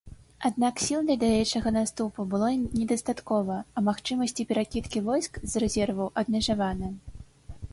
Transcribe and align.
Аднак 0.47 0.79
сіл 0.83 1.01
для 1.07 1.17
далейшага 1.23 1.73
наступу 1.75 2.25
было 2.31 2.49
недастаткова, 2.79 3.59
а 3.77 3.83
магчымасці 3.91 4.47
перакідкі 4.53 5.05
войск 5.11 5.39
з 5.53 5.63
рэзерву 5.65 6.09
абмежаваны. 6.25 6.87